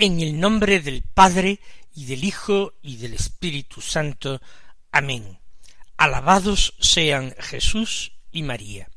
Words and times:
En 0.00 0.20
el 0.20 0.38
nombre 0.38 0.78
del 0.78 1.02
Padre 1.02 1.58
y 1.92 2.04
del 2.04 2.22
Hijo 2.22 2.74
y 2.82 2.98
del 2.98 3.14
Espíritu 3.14 3.80
Santo. 3.80 4.40
Amén. 4.92 5.40
Alabados 5.96 6.74
sean 6.78 7.34
Jesús 7.40 8.12
y 8.30 8.44
María. 8.44 8.88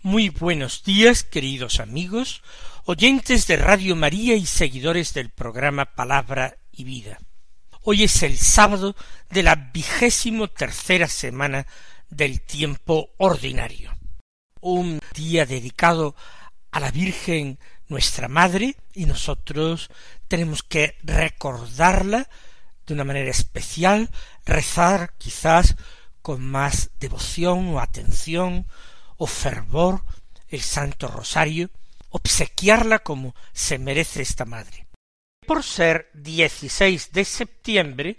Muy 0.00 0.28
buenos 0.28 0.84
días, 0.84 1.24
queridos 1.24 1.80
amigos, 1.80 2.44
oyentes 2.84 3.48
de 3.48 3.56
Radio 3.56 3.96
María 3.96 4.36
y 4.36 4.46
seguidores 4.46 5.12
del 5.12 5.30
programa 5.30 5.86
Palabra 5.86 6.56
y 6.70 6.84
Vida. 6.84 7.18
Hoy 7.82 8.04
es 8.04 8.22
el 8.22 8.38
sábado 8.38 8.94
de 9.30 9.42
la 9.42 9.56
vigésimo 9.56 10.46
tercera 10.46 11.08
semana 11.08 11.66
del 12.10 12.42
tiempo 12.42 13.10
ordinario. 13.16 13.92
Un 14.60 15.00
día 15.14 15.46
dedicado 15.46 16.14
a 16.70 16.78
la 16.78 16.92
Virgen 16.92 17.58
nuestra 17.88 18.28
Madre 18.28 18.76
y 18.94 19.06
nosotros 19.06 19.90
tenemos 20.28 20.62
que 20.62 20.96
recordarla 21.02 22.28
de 22.86 22.94
una 22.94 23.04
manera 23.04 23.30
especial, 23.30 24.10
rezar 24.44 25.14
quizás 25.18 25.76
con 26.22 26.44
más 26.44 26.90
devoción 27.00 27.74
o 27.74 27.80
atención 27.80 28.66
o 29.16 29.26
fervor 29.26 30.04
el 30.48 30.62
Santo 30.62 31.08
Rosario, 31.08 31.70
obsequiarla 32.10 33.00
como 33.00 33.34
se 33.52 33.78
merece 33.78 34.22
esta 34.22 34.44
Madre. 34.44 34.86
Por 35.46 35.62
ser 35.62 36.10
16 36.14 37.12
de 37.12 37.24
septiembre, 37.24 38.18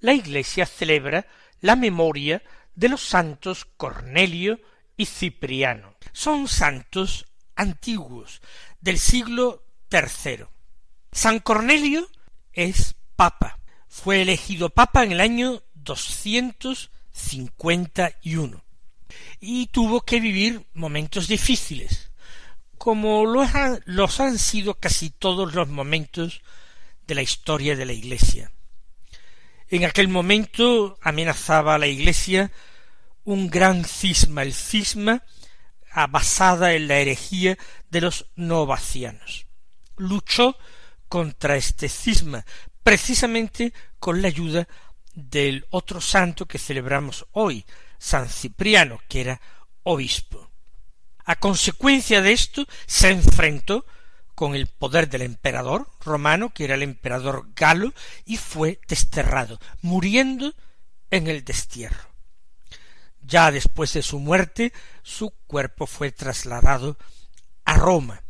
la 0.00 0.14
Iglesia 0.14 0.66
celebra 0.66 1.26
la 1.60 1.76
memoria 1.76 2.42
de 2.74 2.88
los 2.88 3.06
santos 3.06 3.66
Cornelio 3.76 4.60
y 4.96 5.06
Cipriano. 5.06 5.94
Son 6.12 6.48
santos 6.48 7.26
antiguos 7.54 8.40
del 8.80 8.98
siglo 8.98 9.62
III. 9.90 10.46
San 11.12 11.38
Cornelio 11.40 12.08
es 12.52 12.94
papa. 13.16 13.58
Fue 13.88 14.22
elegido 14.22 14.70
papa 14.70 15.02
en 15.04 15.12
el 15.12 15.20
año 15.20 15.62
251 15.74 18.64
y 19.40 19.66
tuvo 19.68 20.00
que 20.02 20.20
vivir 20.20 20.66
momentos 20.74 21.26
difíciles, 21.26 22.10
como 22.78 23.24
los 23.26 24.20
han 24.20 24.38
sido 24.38 24.74
casi 24.74 25.10
todos 25.10 25.54
los 25.54 25.68
momentos 25.68 26.42
de 27.06 27.16
la 27.16 27.22
historia 27.22 27.74
de 27.76 27.86
la 27.86 27.92
Iglesia. 27.92 28.52
En 29.68 29.84
aquel 29.84 30.06
momento 30.08 30.98
amenazaba 31.02 31.74
a 31.74 31.78
la 31.78 31.88
Iglesia 31.88 32.52
un 33.24 33.50
gran 33.50 33.84
cisma, 33.84 34.42
el 34.42 34.54
cisma 34.54 35.24
basada 36.08 36.74
en 36.74 36.88
la 36.88 36.98
herejía 36.98 37.56
de 37.90 38.00
los 38.00 38.26
novacianos. 38.36 39.46
Luchó 39.96 40.56
contra 41.10 41.56
este 41.56 41.88
cisma, 41.88 42.46
precisamente 42.84 43.74
con 43.98 44.22
la 44.22 44.28
ayuda 44.28 44.66
del 45.12 45.66
otro 45.70 46.00
santo 46.00 46.46
que 46.46 46.58
celebramos 46.58 47.26
hoy, 47.32 47.66
San 47.98 48.28
Cipriano, 48.28 49.00
que 49.08 49.20
era 49.20 49.40
obispo. 49.82 50.50
A 51.24 51.34
consecuencia 51.36 52.22
de 52.22 52.32
esto, 52.32 52.64
se 52.86 53.10
enfrentó 53.10 53.84
con 54.36 54.54
el 54.54 54.68
poder 54.68 55.10
del 55.10 55.22
emperador 55.22 55.90
romano, 56.00 56.54
que 56.54 56.64
era 56.64 56.76
el 56.76 56.82
emperador 56.82 57.48
Galo, 57.56 57.92
y 58.24 58.36
fue 58.36 58.80
desterrado, 58.88 59.58
muriendo 59.82 60.54
en 61.10 61.26
el 61.26 61.44
destierro. 61.44 62.08
Ya 63.20 63.50
después 63.50 63.92
de 63.94 64.02
su 64.02 64.20
muerte, 64.20 64.72
su 65.02 65.30
cuerpo 65.48 65.88
fue 65.88 66.12
trasladado 66.12 66.96
a 67.64 67.74
Roma. 67.74 68.22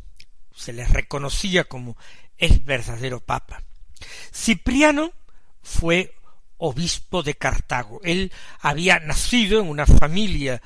Se 0.55 0.73
le 0.73 0.85
reconocía 0.85 1.63
como 1.63 1.95
el 2.41 2.59
verdadero 2.59 3.21
papa. 3.21 3.63
Cipriano 4.33 5.13
fue 5.63 6.13
obispo 6.57 7.23
de 7.23 7.35
Cartago. 7.35 8.01
Él 8.03 8.33
había 8.59 8.99
nacido 8.99 9.61
en 9.61 9.69
una 9.69 9.85
familia 9.85 10.61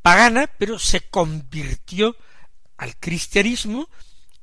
pagana, 0.00 0.46
pero 0.58 0.78
se 0.78 1.02
convirtió 1.02 2.16
al 2.78 2.96
cristianismo, 2.96 3.90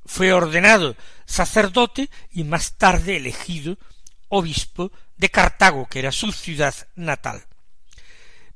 fue 0.06 0.32
ordenado 0.32 0.96
sacerdote 1.26 2.12
y 2.32 2.44
más 2.44 2.78
tarde 2.78 3.18
elegido 3.18 3.80
obispo 4.28 4.92
de 5.18 5.30
Cartago, 5.32 5.88
que 5.88 5.98
era 5.98 6.12
su 6.12 6.32
ciudad 6.32 6.76
natal 6.96 7.48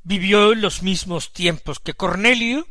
vivió 0.03 0.53
en 0.53 0.61
los 0.61 0.81
mismos 0.81 1.33
tiempos 1.33 1.79
que 1.79 1.93
Cornelio, 1.93 2.67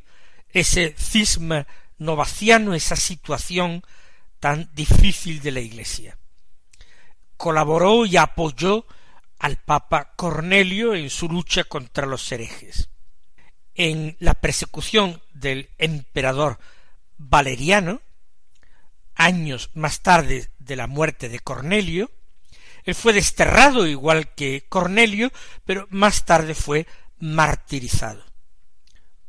ese 0.50 0.94
cisma 0.98 1.66
novaciano, 1.98 2.74
esa 2.74 2.96
situación 2.96 3.84
tan 4.40 4.70
difícil 4.74 5.40
de 5.40 5.52
la 5.52 5.60
Iglesia. 5.60 6.18
Colaboró 7.36 8.06
y 8.06 8.16
apoyó 8.16 8.86
al 9.38 9.56
Papa 9.56 10.12
Cornelio 10.16 10.94
en 10.94 11.10
su 11.10 11.28
lucha 11.28 11.64
contra 11.64 12.06
los 12.06 12.30
herejes. 12.32 12.88
En 13.74 14.16
la 14.18 14.34
persecución 14.34 15.22
del 15.32 15.70
emperador 15.78 16.58
Valeriano, 17.16 18.00
años 19.14 19.70
más 19.74 20.00
tarde 20.00 20.50
de 20.58 20.76
la 20.76 20.86
muerte 20.86 21.28
de 21.28 21.40
Cornelio, 21.40 22.10
él 22.84 22.94
fue 22.94 23.12
desterrado 23.12 23.86
igual 23.86 24.34
que 24.34 24.64
Cornelio, 24.68 25.30
pero 25.64 25.86
más 25.90 26.24
tarde 26.24 26.54
fue 26.54 26.86
martirizado. 27.18 28.24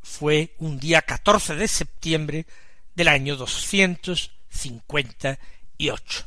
Fue 0.02 0.56
un 0.60 0.80
día 0.80 1.02
14 1.02 1.56
de 1.56 1.68
septiembre 1.68 2.46
del 2.96 3.10
año 3.10 3.36
258. 4.52 6.26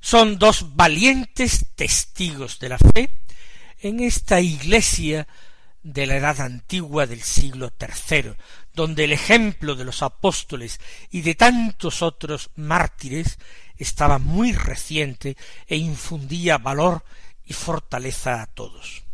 Son 0.00 0.38
dos 0.38 0.76
valientes 0.76 1.66
testigos 1.74 2.58
de 2.58 2.68
la 2.68 2.78
fe 2.78 3.20
en 3.80 4.00
esta 4.00 4.40
iglesia 4.40 5.26
de 5.82 6.06
la 6.06 6.16
edad 6.16 6.40
antigua 6.40 7.06
del 7.06 7.22
siglo 7.22 7.72
III, 7.78 8.34
donde 8.72 9.04
el 9.04 9.12
ejemplo 9.12 9.74
de 9.74 9.84
los 9.84 10.02
apóstoles 10.02 10.80
y 11.10 11.22
de 11.22 11.34
tantos 11.34 12.02
otros 12.02 12.50
mártires 12.56 13.38
estaba 13.76 14.18
muy 14.18 14.52
reciente 14.52 15.36
e 15.66 15.76
infundía 15.76 16.58
valor 16.58 17.04
y 17.44 17.52
fortaleza 17.52 18.42
a 18.42 18.46
todos. 18.46 19.04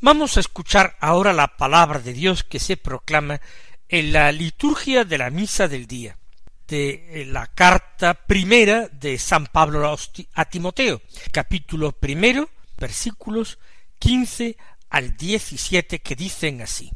Vamos 0.00 0.36
a 0.36 0.40
escuchar 0.40 0.96
ahora 1.00 1.32
la 1.32 1.56
palabra 1.56 1.98
de 1.98 2.12
Dios 2.12 2.44
que 2.44 2.58
se 2.58 2.76
proclama 2.76 3.40
en 3.88 4.12
la 4.12 4.32
liturgia 4.32 5.04
de 5.04 5.18
la 5.18 5.30
misa 5.30 5.68
del 5.68 5.86
día 5.86 6.18
de 6.66 7.22
eh, 7.22 7.26
la 7.26 7.46
carta 7.46 8.14
primera 8.14 8.88
de 8.88 9.18
San 9.18 9.46
Pablo 9.46 9.96
a 10.34 10.44
Timoteo, 10.46 11.02
capítulo 11.30 11.92
primero, 11.92 12.48
versículos 12.78 13.58
quince 13.98 14.56
al 14.90 15.16
diecisiete 15.16 16.00
que 16.00 16.16
dicen 16.16 16.62
así 16.62 16.90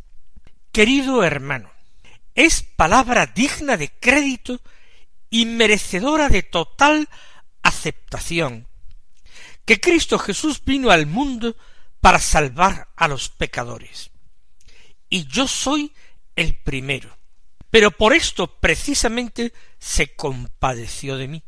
Querido 0.72 1.24
hermano, 1.24 1.70
es 2.34 2.62
palabra 2.62 3.26
digna 3.26 3.76
de 3.76 3.90
crédito 3.90 4.60
y 5.30 5.46
merecedora 5.46 6.28
de 6.28 6.42
total 6.42 7.08
aceptación, 7.62 8.68
que 9.64 9.80
Cristo 9.80 10.18
Jesús 10.18 10.62
vino 10.64 10.90
al 10.90 11.06
mundo 11.06 11.56
para 12.00 12.18
salvar 12.18 12.88
a 12.96 13.08
los 13.08 13.28
pecadores. 13.28 14.10
Y 15.08 15.26
yo 15.26 15.48
soy 15.48 15.92
el 16.36 16.54
primero. 16.54 17.17
Pero 17.70 17.90
por 17.90 18.14
esto 18.14 18.46
precisamente 18.60 19.52
se 19.78 20.14
compadeció 20.14 21.16
de 21.16 21.28
mí, 21.28 21.42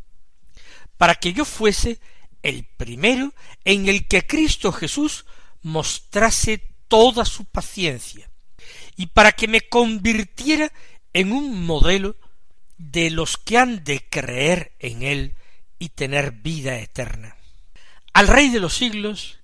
para 0.96 1.14
que 1.14 1.32
yo 1.32 1.44
fuese 1.44 1.98
el 2.42 2.64
primero 2.64 3.32
en 3.64 3.88
el 3.88 4.06
que 4.06 4.26
Cristo 4.26 4.72
Jesús 4.72 5.24
mostrase 5.62 6.62
toda 6.88 7.24
su 7.24 7.44
paciencia, 7.44 8.30
y 8.96 9.06
para 9.06 9.32
que 9.32 9.48
me 9.48 9.62
convirtiera 9.62 10.72
en 11.12 11.32
un 11.32 11.64
modelo 11.64 12.16
de 12.76 13.10
los 13.10 13.36
que 13.36 13.58
han 13.58 13.84
de 13.84 14.06
creer 14.08 14.72
en 14.78 15.02
él 15.02 15.34
y 15.78 15.90
tener 15.90 16.32
vida 16.32 16.78
eterna. 16.78 17.36
Al 18.12 18.28
Rey 18.28 18.50
de 18.50 18.60
los 18.60 18.74
siglos, 18.74 19.38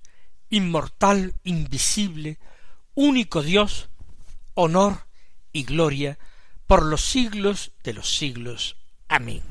inmortal, 0.49 1.33
invisible, 1.43 2.37
único 2.93 3.41
Dios, 3.41 3.89
honor 4.53 5.07
y 5.53 5.63
gloria 5.63 6.17
por 6.67 6.85
los 6.85 7.01
siglos 7.01 7.71
de 7.83 7.93
los 7.93 8.15
siglos. 8.17 8.75
Amén. 9.07 9.41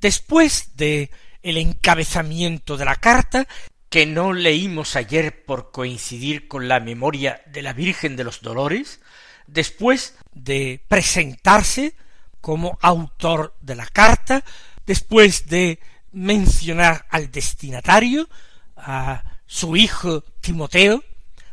Después 0.00 0.76
de 0.76 1.10
el 1.42 1.56
encabezamiento 1.56 2.76
de 2.76 2.84
la 2.84 2.96
carta, 2.96 3.48
que 3.88 4.06
no 4.06 4.32
leímos 4.32 4.94
ayer 4.94 5.44
por 5.44 5.72
coincidir 5.72 6.46
con 6.46 6.68
la 6.68 6.78
memoria 6.78 7.42
de 7.46 7.62
la 7.62 7.72
Virgen 7.72 8.14
de 8.14 8.24
los 8.24 8.42
Dolores, 8.42 9.00
después 9.46 10.16
de 10.32 10.84
presentarse 10.86 11.94
como 12.40 12.78
autor 12.82 13.56
de 13.60 13.74
la 13.74 13.86
carta, 13.86 14.44
después 14.86 15.48
de 15.48 15.80
mencionar 16.12 17.06
al 17.10 17.30
destinatario, 17.30 18.28
a 18.76 19.24
su 19.46 19.76
hijo 19.76 20.22
Timoteo, 20.40 21.02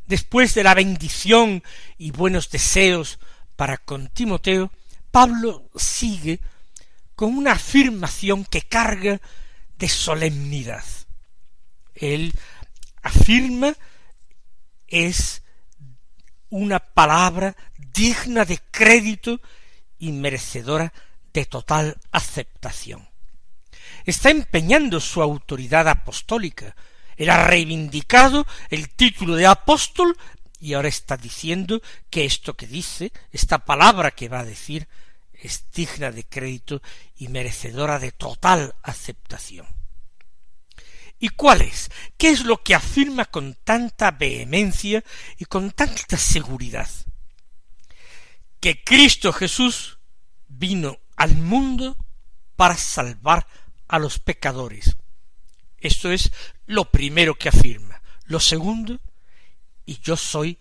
después 0.06 0.54
de 0.54 0.64
la 0.64 0.74
bendición 0.74 1.64
y 1.98 2.12
buenos 2.12 2.50
deseos 2.50 3.20
para 3.58 3.78
con 3.78 4.08
Timoteo, 4.08 4.72
Pablo 5.12 5.70
sigue 5.76 6.40
con 7.16 7.36
una 7.36 7.54
afirmación 7.54 8.46
que 8.46 8.62
carga 8.62 9.20
de 9.78 9.90
solemnidad. 9.90 10.86
Él 11.96 12.32
afirma 13.02 13.76
es 14.88 15.42
una 16.50 16.80
palabra 16.80 17.56
digna 17.78 18.46
de 18.46 18.60
crédito 18.72 19.42
y 19.98 20.12
merecedora 20.12 20.94
de 21.34 21.46
total 21.46 21.98
aceptación. 22.12 23.10
Está 24.06 24.30
empeñando 24.30 25.00
su 25.00 25.22
autoridad 25.22 25.88
apostólica. 25.88 26.76
Él 27.18 27.30
ha 27.32 27.48
reivindicado 27.48 28.46
el 28.70 28.90
título 28.90 29.36
de 29.36 29.48
apóstol 29.48 30.16
y 30.60 30.74
ahora 30.74 30.88
está 30.88 31.18
diciendo 31.18 31.82
que 32.10 32.26
esto 32.26 32.56
que 32.56 32.68
dice, 32.68 33.12
esta 33.32 33.60
palabra 33.60 34.12
que 34.12 34.30
va 34.30 34.40
a 34.40 34.46
decir, 34.46 34.88
es 35.34 35.66
digna 35.72 36.12
de 36.12 36.24
crédito 36.24 36.82
y 37.18 37.28
merecedora 37.28 38.00
de 38.00 38.12
total 38.12 38.76
aceptación. 38.82 39.68
¿Y 41.20 41.30
cuál 41.30 41.62
es? 41.62 41.90
¿Qué 42.18 42.30
es 42.30 42.44
lo 42.44 42.62
que 42.64 42.76
afirma 42.76 43.26
con 43.26 43.56
tanta 43.64 44.12
vehemencia 44.12 45.04
y 45.38 45.46
con 45.46 45.72
tanta 45.72 46.18
seguridad? 46.18 46.90
Que 48.60 48.84
Cristo 48.84 49.34
Jesús 49.34 50.00
vino 50.48 51.00
al 51.16 51.36
mundo 51.36 51.98
para 52.56 52.78
salvar 52.78 53.48
a 53.88 54.00
los 54.00 54.20
pecadores. 54.20 54.96
Esto 55.80 56.12
es 56.12 56.32
lo 56.66 56.92
primero 56.92 57.36
que 57.36 57.50
afirma. 57.50 58.02
Lo 58.26 58.40
segundo, 58.40 59.00
y 59.88 60.00
yo 60.02 60.16
soy 60.16 60.60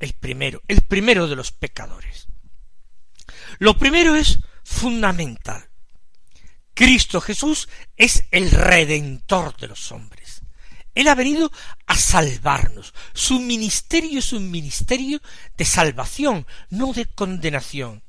el 0.00 0.14
primero, 0.14 0.60
el 0.66 0.80
primero 0.80 1.28
de 1.28 1.36
los 1.36 1.52
pecadores. 1.52 2.26
Lo 3.58 3.78
primero 3.78 4.16
es 4.16 4.40
fundamental. 4.64 5.68
Cristo 6.74 7.20
Jesús 7.20 7.68
es 7.96 8.24
el 8.32 8.50
redentor 8.50 9.56
de 9.58 9.68
los 9.68 9.92
hombres. 9.92 10.40
Él 10.94 11.08
ha 11.08 11.14
venido 11.14 11.52
a 11.86 11.96
salvarnos. 11.96 12.94
Su 13.12 13.38
ministerio 13.38 14.18
es 14.18 14.32
un 14.32 14.50
ministerio 14.50 15.20
de 15.56 15.64
salvación, 15.64 16.46
no 16.70 16.92
de 16.92 17.04
condenación. 17.04 18.02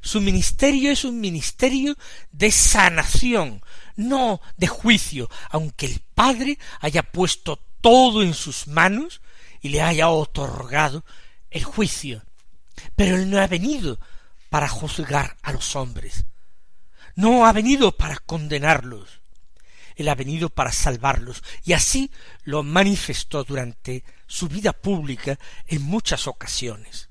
Su 0.00 0.20
ministerio 0.20 0.90
es 0.90 1.04
un 1.04 1.20
ministerio 1.20 1.96
de 2.30 2.50
sanación, 2.50 3.62
no 3.96 4.40
de 4.56 4.66
juicio, 4.66 5.28
aunque 5.50 5.86
el 5.86 6.00
Padre 6.14 6.58
haya 6.80 7.02
puesto 7.02 7.60
todo 7.80 8.22
en 8.22 8.34
sus 8.34 8.66
manos 8.66 9.20
y 9.64 9.70
le 9.70 9.80
haya 9.80 10.10
otorgado 10.10 11.06
el 11.50 11.64
juicio. 11.64 12.22
Pero 12.96 13.16
Él 13.16 13.30
no 13.30 13.40
ha 13.40 13.46
venido 13.46 13.98
para 14.50 14.68
juzgar 14.68 15.38
a 15.40 15.52
los 15.52 15.74
hombres, 15.74 16.26
no 17.16 17.46
ha 17.46 17.52
venido 17.54 17.96
para 17.96 18.18
condenarlos, 18.18 19.22
Él 19.96 20.10
ha 20.10 20.14
venido 20.14 20.50
para 20.50 20.70
salvarlos, 20.70 21.42
y 21.64 21.72
así 21.72 22.10
lo 22.42 22.62
manifestó 22.62 23.42
durante 23.42 24.04
su 24.26 24.48
vida 24.48 24.74
pública 24.74 25.38
en 25.66 25.80
muchas 25.80 26.26
ocasiones. 26.26 27.08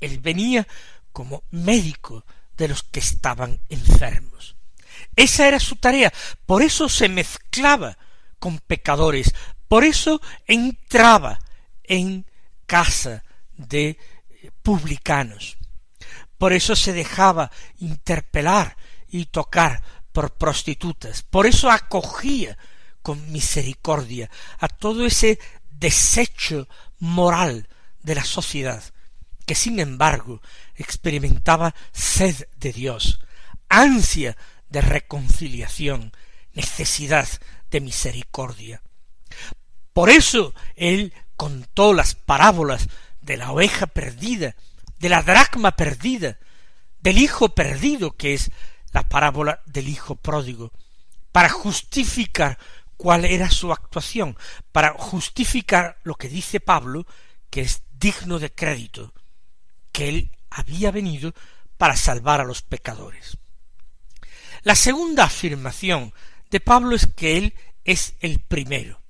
Él 0.00 0.18
venía 0.18 0.66
como 1.12 1.44
médico 1.52 2.24
de 2.56 2.66
los 2.66 2.82
que 2.82 2.98
estaban 2.98 3.60
enfermos. 3.68 4.56
Esa 5.14 5.46
era 5.46 5.60
su 5.60 5.76
tarea, 5.76 6.12
por 6.44 6.60
eso 6.60 6.88
se 6.88 7.08
mezclaba 7.08 7.96
con 8.40 8.58
pecadores, 8.58 9.32
por 9.68 9.84
eso 9.84 10.20
entraba 10.48 11.38
en 11.88 12.26
casa 12.66 13.24
de 13.56 13.98
publicanos, 14.62 15.58
por 16.38 16.52
eso 16.52 16.76
se 16.76 16.92
dejaba 16.92 17.50
interpelar 17.78 18.76
y 19.08 19.26
tocar 19.26 19.82
por 20.12 20.36
prostitutas. 20.36 21.22
Por 21.22 21.46
eso 21.46 21.70
acogía 21.70 22.56
con 23.02 23.32
misericordia 23.32 24.30
a 24.58 24.68
todo 24.68 25.04
ese 25.04 25.38
desecho 25.70 26.68
moral 26.98 27.68
de 28.02 28.14
la 28.14 28.24
sociedad, 28.24 28.82
que 29.46 29.54
sin 29.54 29.80
embargo 29.80 30.40
experimentaba 30.76 31.74
sed 31.92 32.48
de 32.56 32.72
Dios, 32.72 33.20
ansia 33.68 34.36
de 34.68 34.80
reconciliación, 34.80 36.12
necesidad 36.52 37.28
de 37.70 37.80
misericordia. 37.80 38.82
Por 39.98 40.10
eso 40.10 40.54
él 40.76 41.12
contó 41.34 41.92
las 41.92 42.14
parábolas 42.14 42.86
de 43.20 43.36
la 43.36 43.50
oveja 43.50 43.88
perdida, 43.88 44.54
de 45.00 45.08
la 45.08 45.24
dracma 45.24 45.72
perdida, 45.72 46.38
del 47.00 47.18
hijo 47.18 47.48
perdido, 47.48 48.12
que 48.12 48.32
es 48.32 48.52
la 48.92 49.08
parábola 49.08 49.60
del 49.66 49.88
hijo 49.88 50.14
pródigo, 50.14 50.70
para 51.32 51.48
justificar 51.48 52.60
cuál 52.96 53.24
era 53.24 53.50
su 53.50 53.72
actuación, 53.72 54.38
para 54.70 54.92
justificar 54.92 55.98
lo 56.04 56.14
que 56.14 56.28
dice 56.28 56.60
Pablo, 56.60 57.04
que 57.50 57.62
es 57.62 57.82
digno 57.90 58.38
de 58.38 58.54
crédito, 58.54 59.12
que 59.90 60.08
él 60.10 60.30
había 60.48 60.92
venido 60.92 61.34
para 61.76 61.96
salvar 61.96 62.40
a 62.40 62.44
los 62.44 62.62
pecadores. 62.62 63.36
La 64.62 64.76
segunda 64.76 65.24
afirmación 65.24 66.14
de 66.52 66.60
Pablo 66.60 66.94
es 66.94 67.08
que 67.16 67.36
él 67.36 67.54
es 67.82 68.14
el 68.20 68.38
primero. 68.38 69.00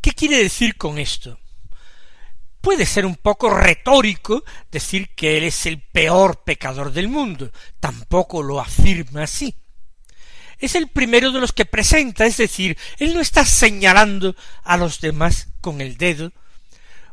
¿Qué 0.00 0.12
quiere 0.12 0.42
decir 0.42 0.76
con 0.76 0.98
esto? 0.98 1.38
Puede 2.60 2.84
ser 2.84 3.06
un 3.06 3.16
poco 3.16 3.50
retórico 3.50 4.42
decir 4.72 5.14
que 5.14 5.38
él 5.38 5.44
es 5.44 5.66
el 5.66 5.80
peor 5.80 6.42
pecador 6.42 6.92
del 6.92 7.08
mundo. 7.08 7.52
Tampoco 7.78 8.42
lo 8.42 8.60
afirma 8.60 9.22
así. 9.22 9.54
Es 10.58 10.74
el 10.74 10.88
primero 10.88 11.32
de 11.32 11.40
los 11.40 11.52
que 11.52 11.66
presenta, 11.66 12.26
es 12.26 12.38
decir, 12.38 12.76
él 12.98 13.14
no 13.14 13.20
está 13.20 13.44
señalando 13.44 14.34
a 14.64 14.76
los 14.76 15.00
demás 15.00 15.48
con 15.60 15.80
el 15.80 15.96
dedo, 15.96 16.32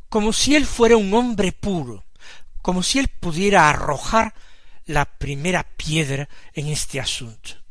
como 0.10 0.34
si 0.34 0.56
él 0.56 0.66
fuera 0.66 0.96
un 0.98 1.14
hombre 1.14 1.52
puro, 1.52 2.06
como 2.62 2.82
si 2.82 3.00
él 3.00 3.10
pudiera 3.10 3.70
arrojar 3.70 4.34
la 4.86 5.06
primera 5.06 5.64
piedra 5.64 6.30
en 6.54 6.68
este 6.68 7.00
asunto. 7.00 7.63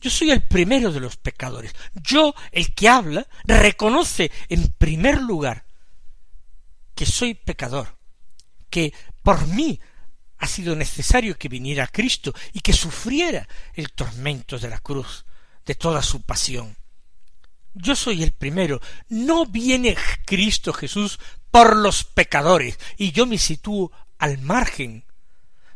Yo 0.00 0.10
soy 0.10 0.30
el 0.30 0.42
primero 0.42 0.92
de 0.92 1.00
los 1.00 1.16
pecadores. 1.16 1.74
Yo, 1.94 2.34
el 2.52 2.74
que 2.74 2.88
habla, 2.88 3.26
reconoce 3.44 4.30
en 4.48 4.68
primer 4.68 5.20
lugar 5.20 5.64
que 6.94 7.06
soy 7.06 7.34
pecador, 7.34 7.96
que 8.70 8.92
por 9.22 9.46
mí 9.48 9.80
ha 10.38 10.46
sido 10.46 10.76
necesario 10.76 11.36
que 11.36 11.48
viniera 11.48 11.88
Cristo 11.88 12.32
y 12.52 12.60
que 12.60 12.72
sufriera 12.72 13.48
el 13.74 13.92
tormento 13.92 14.58
de 14.58 14.68
la 14.68 14.78
cruz, 14.78 15.24
de 15.66 15.74
toda 15.74 16.02
su 16.02 16.22
pasión. 16.22 16.76
Yo 17.74 17.94
soy 17.94 18.22
el 18.22 18.32
primero. 18.32 18.80
No 19.08 19.46
viene 19.46 19.96
Cristo 20.24 20.72
Jesús 20.72 21.18
por 21.50 21.76
los 21.76 22.04
pecadores 22.04 22.78
y 22.96 23.12
yo 23.12 23.26
me 23.26 23.38
sitúo 23.38 23.92
al 24.18 24.38
margen, 24.38 25.04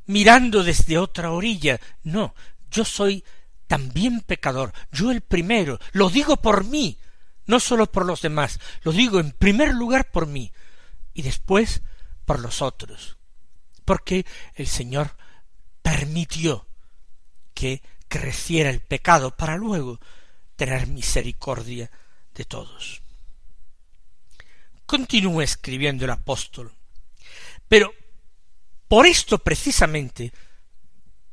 mirando 0.06 0.62
desde 0.62 0.98
otra 0.98 1.32
orilla. 1.32 1.80
No, 2.02 2.34
yo 2.70 2.84
soy 2.84 3.24
también 3.66 4.20
pecador, 4.20 4.72
yo 4.90 5.10
el 5.10 5.20
primero. 5.20 5.78
Lo 5.92 6.10
digo 6.10 6.36
por 6.36 6.64
mí, 6.64 6.98
no 7.46 7.60
sólo 7.60 7.90
por 7.90 8.06
los 8.06 8.22
demás, 8.22 8.60
lo 8.82 8.92
digo 8.92 9.20
en 9.20 9.32
primer 9.32 9.74
lugar 9.74 10.10
por 10.10 10.26
mí 10.26 10.52
y 11.14 11.22
después 11.22 11.82
por 12.24 12.40
los 12.40 12.62
otros, 12.62 13.18
porque 13.84 14.24
el 14.54 14.66
Señor 14.66 15.16
permitió 15.82 16.66
que 17.54 17.82
creciera 18.08 18.70
el 18.70 18.80
pecado 18.80 19.36
para 19.36 19.56
luego 19.56 20.00
tener 20.56 20.86
misericordia 20.86 21.90
de 22.34 22.44
todos. 22.44 23.02
Continúa 24.86 25.44
escribiendo 25.44 26.04
el 26.04 26.10
apóstol. 26.10 26.72
Pero 27.68 27.94
por 28.86 29.06
esto 29.06 29.38
precisamente, 29.38 30.32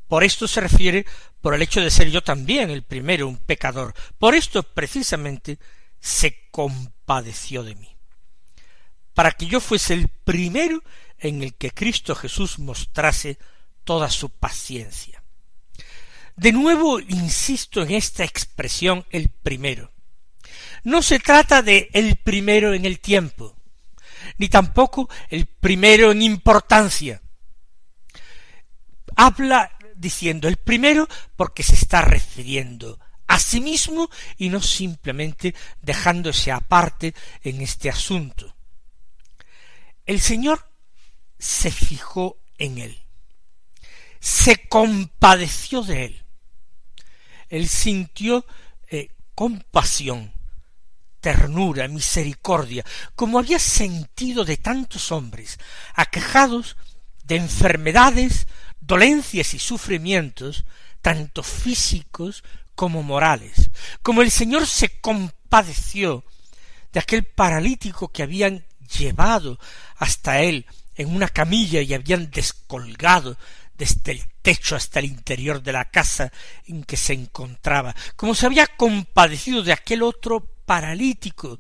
por 0.08 0.24
esto 0.24 0.48
se 0.48 0.62
refiere 0.62 1.06
por 1.41 1.53
el 1.53 1.62
hecho 1.62 1.81
de 1.81 1.91
ser 1.91 2.10
yo 2.10 2.22
también 2.22 2.69
el 2.69 2.84
primero 2.84 3.27
un 3.27 3.38
pecador. 3.38 3.93
Por 4.17 4.36
esto 4.36 4.63
precisamente 4.63 5.60
se 6.00 6.50
compadeció 6.51 7.63
de 7.63 7.75
mí, 7.75 7.96
para 9.13 9.31
que 9.31 9.46
yo 9.46 9.60
fuese 9.60 9.93
el 9.93 10.08
primero 10.08 10.84
en 11.17 11.43
el 11.43 11.53
que 11.55 11.72
Cristo 11.72 12.15
Jesús 12.15 12.60
mostrase 12.60 13.38
toda 13.84 14.10
su 14.10 14.29
paciencia. 14.29 15.24
De 16.36 16.53
nuevo 16.53 17.00
insisto 17.00 17.81
en 17.81 17.91
esta 17.91 18.24
expresión 18.24 19.05
el 19.10 19.29
primero. 19.29 19.91
No 20.84 21.01
se 21.01 21.19
trata 21.19 21.62
de 21.62 21.89
el 21.93 22.15
primero 22.15 22.74
en 22.74 22.86
el 22.86 23.00
tiempo, 23.00 23.58
ni 24.38 24.48
tampoco 24.48 25.10
el 25.29 25.46
primero 25.48 26.12
en 26.12 26.22
importancia. 26.22 27.22
Habla 29.17 29.77
diciendo 30.00 30.48
el 30.48 30.58
primero 30.58 31.08
porque 31.36 31.62
se 31.62 31.75
está 31.75 32.01
refiriendo 32.01 33.00
a 33.27 33.38
sí 33.38 33.62
mismo 33.62 34.10
y 34.38 34.50
no 34.50 34.62
simplemente 34.62 35.53
dejándose 35.82 36.51
aparte 36.51 37.13
en 37.44 37.62
este 37.62 37.89
asunto. 37.89 38.56
El 40.06 40.20
Señor 40.20 40.68
se 41.38 41.70
fijó 41.70 42.38
en 42.58 42.79
él, 42.79 43.03
se 44.20 44.68
compadeció 44.68 45.84
de 45.84 46.06
él, 46.06 46.24
él 47.50 47.68
sintió 47.68 48.46
eh, 48.89 49.10
compasión, 49.36 50.34
ternura, 51.20 51.88
misericordia, 51.88 52.84
como 53.15 53.38
había 53.38 53.60
sentido 53.60 54.46
de 54.46 54.58
tantos 54.58 55.12
hombres, 55.12 55.60
aquejados 55.94 56.77
de 57.25 57.36
enfermedades, 57.36 58.48
dolencias 58.82 59.54
y 59.54 59.60
sufrimientos, 59.60 60.66
tanto 61.02 61.44
físicos 61.44 62.44
como 62.76 63.04
morales, 63.04 63.72
como 64.02 64.22
el 64.22 64.32
Señor 64.32 64.66
se 64.66 65.00
compadeció 65.00 66.24
de 66.92 67.00
aquel 67.00 67.26
paralítico 67.26 68.10
que 68.10 68.24
habían 68.24 68.66
llevado 68.98 69.60
hasta 69.98 70.42
él 70.42 70.66
en 70.96 71.14
una 71.14 71.30
camilla 71.30 71.82
y 71.82 71.94
habían 71.94 72.30
descolgado 72.32 73.38
desde 73.78 74.12
el 74.12 74.24
techo 74.42 74.76
hasta 74.76 75.00
el 75.00 75.06
interior 75.06 75.62
de 75.62 75.72
la 75.72 75.86
casa 75.86 76.32
en 76.66 76.84
que 76.84 76.98
se 76.98 77.14
encontraba, 77.14 77.96
como 78.16 78.36
se 78.36 78.46
había 78.46 78.68
compadecido 78.68 79.64
de 79.64 79.72
aquel 79.72 80.04
otro 80.04 80.42
paralítico 80.66 81.60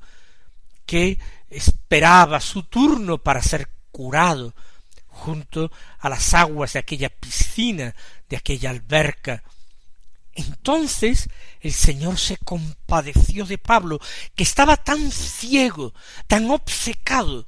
que 0.85 1.17
esperaba 1.49 2.41
su 2.41 2.63
turno 2.63 3.19
para 3.19 3.41
ser 3.41 3.69
curado 3.91 4.53
junto 5.19 5.71
a 5.99 6.09
las 6.09 6.33
aguas 6.33 6.73
de 6.73 6.79
aquella 6.79 7.09
piscina, 7.09 7.93
de 8.29 8.37
aquella 8.37 8.69
alberca. 8.71 9.43
Entonces 10.33 11.29
el 11.59 11.73
Señor 11.73 12.17
se 12.17 12.37
compadeció 12.37 13.45
de 13.45 13.57
Pablo, 13.57 13.99
que 14.35 14.43
estaba 14.43 14.77
tan 14.77 15.11
ciego, 15.11 15.93
tan 16.27 16.49
obcecado, 16.49 17.45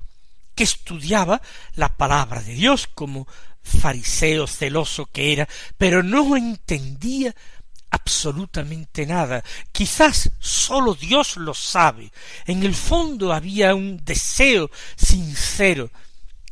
que 0.55 0.63
estudiaba 0.65 1.41
la 1.75 1.95
palabra 1.95 2.41
de 2.41 2.53
Dios 2.53 2.87
como 2.93 3.27
fariseo 3.63 4.47
celoso 4.47 5.05
que 5.05 5.31
era, 5.31 5.47
pero 5.77 6.03
no 6.03 6.35
entendía 6.35 7.33
absolutamente 7.91 9.05
nada. 9.05 9.43
Quizás 9.71 10.31
sólo 10.39 10.95
Dios 10.95 11.37
lo 11.37 11.53
sabe. 11.53 12.11
En 12.45 12.63
el 12.63 12.75
fondo 12.75 13.31
había 13.31 13.75
un 13.75 14.03
deseo 14.03 14.69
sincero 14.95 15.91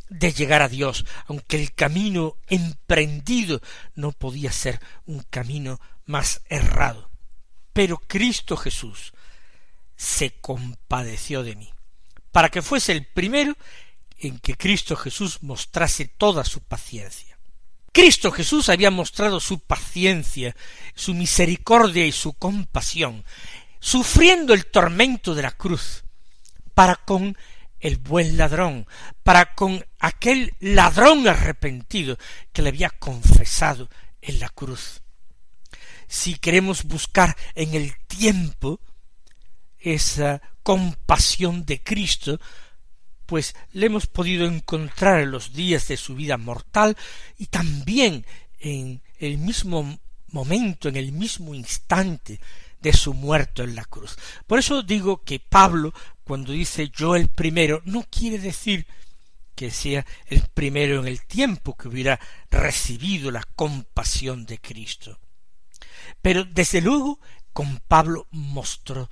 de 0.09 0.33
llegar 0.33 0.61
a 0.61 0.67
Dios, 0.67 1.05
aunque 1.27 1.61
el 1.61 1.73
camino 1.73 2.35
emprendido 2.47 3.61
no 3.95 4.11
podía 4.11 4.51
ser 4.51 4.79
un 5.05 5.23
camino 5.29 5.79
más 6.05 6.41
errado. 6.49 7.09
Pero 7.73 7.97
Cristo 7.97 8.57
Jesús 8.57 9.13
se 9.95 10.31
compadeció 10.41 11.43
de 11.43 11.55
mí, 11.55 11.73
para 12.31 12.49
que 12.49 12.61
fuese 12.61 12.91
el 12.91 13.05
primero 13.05 13.55
en 14.17 14.39
que 14.39 14.55
Cristo 14.55 14.95
Jesús 14.95 15.43
mostrase 15.43 16.05
toda 16.05 16.43
su 16.43 16.61
paciencia. 16.61 17.37
Cristo 17.91 18.31
Jesús 18.31 18.69
había 18.69 18.91
mostrado 18.91 19.39
su 19.39 19.59
paciencia, 19.59 20.55
su 20.95 21.13
misericordia 21.13 22.05
y 22.05 22.11
su 22.11 22.33
compasión, 22.33 23.23
sufriendo 23.79 24.53
el 24.53 24.65
tormento 24.65 25.35
de 25.35 25.41
la 25.41 25.51
cruz, 25.51 26.03
para 26.73 26.95
con 26.95 27.37
el 27.79 27.97
buen 27.97 28.37
ladrón, 28.37 28.87
para 29.23 29.53
con 29.55 29.85
aquel 29.99 30.53
ladrón 30.59 31.27
arrepentido 31.27 32.17
que 32.51 32.61
le 32.61 32.69
había 32.69 32.89
confesado 32.89 33.89
en 34.21 34.39
la 34.39 34.49
cruz. 34.49 35.01
Si 36.07 36.35
queremos 36.35 36.83
buscar 36.83 37.35
en 37.55 37.73
el 37.75 37.93
tiempo 38.07 38.79
esa 39.77 40.41
compasión 40.63 41.65
de 41.65 41.81
Cristo, 41.81 42.39
pues 43.25 43.55
le 43.73 43.85
hemos 43.85 44.07
podido 44.07 44.47
encontrar 44.47 45.21
en 45.21 45.31
los 45.31 45.53
días 45.53 45.87
de 45.87 45.97
su 45.97 46.15
vida 46.15 46.37
mortal 46.37 46.97
y 47.37 47.45
también 47.45 48.25
en 48.59 49.01
el 49.19 49.37
mismo 49.37 49.99
momento, 50.31 50.89
en 50.89 50.95
el 50.95 51.11
mismo 51.11 51.53
instante 51.53 52.39
de 52.81 52.93
su 52.93 53.13
muerto 53.13 53.63
en 53.63 53.75
la 53.75 53.85
cruz. 53.85 54.17
Por 54.47 54.59
eso 54.59 54.81
digo 54.83 55.23
que 55.23 55.39
Pablo, 55.39 55.93
cuando 56.29 56.51
dice 56.51 56.91
yo 56.95 57.15
el 57.15 57.27
primero, 57.27 57.81
no 57.85 58.03
quiere 58.03 58.37
decir 58.37 58.85
que 59.55 59.71
sea 59.71 60.05
el 60.27 60.43
primero 60.49 60.99
en 60.99 61.07
el 61.07 61.25
tiempo 61.25 61.75
que 61.75 61.87
hubiera 61.87 62.19
recibido 62.51 63.31
la 63.31 63.43
compasión 63.55 64.45
de 64.45 64.59
Cristo. 64.59 65.19
Pero 66.21 66.45
desde 66.45 66.81
luego 66.81 67.19
con 67.51 67.79
Pablo 67.79 68.27
mostró 68.29 69.09